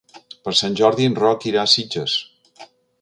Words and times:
Per 0.47 0.53
Sant 0.59 0.77
Jordi 0.79 1.05
en 1.09 1.17
Roc 1.25 1.45
irà 1.51 1.61
a 1.65 1.71
Sitges. 1.75 2.17